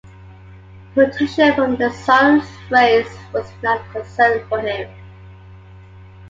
[0.95, 3.05] Protection from the Sun's rays
[3.35, 4.89] was not a concern for him.